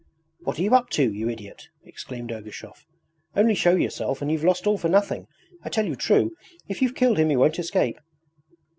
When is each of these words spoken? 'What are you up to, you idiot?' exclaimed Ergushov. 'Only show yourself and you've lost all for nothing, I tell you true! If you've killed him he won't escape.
'What 0.39 0.57
are 0.57 0.63
you 0.63 0.73
up 0.73 0.89
to, 0.97 1.13
you 1.13 1.29
idiot?' 1.29 1.67
exclaimed 1.83 2.31
Ergushov. 2.31 2.87
'Only 3.35 3.53
show 3.53 3.75
yourself 3.75 4.19
and 4.19 4.31
you've 4.31 4.43
lost 4.43 4.65
all 4.65 4.79
for 4.79 4.89
nothing, 4.89 5.27
I 5.63 5.69
tell 5.69 5.85
you 5.85 5.95
true! 5.95 6.31
If 6.67 6.81
you've 6.81 6.95
killed 6.95 7.19
him 7.19 7.29
he 7.29 7.35
won't 7.35 7.59
escape. 7.59 7.99